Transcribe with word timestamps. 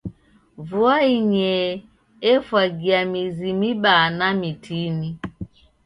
Vua 0.67 0.95
inyee 1.15 1.69
efwagia 2.31 2.99
mizi 3.11 3.49
mibaa 3.59 4.05
na 4.17 4.27
mitini. 4.39 5.09